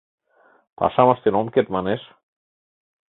Пашам 0.77 1.07
ыштен 1.13 1.33
ом 1.39 1.47
керт 1.53 1.67
манеш... 1.75 2.01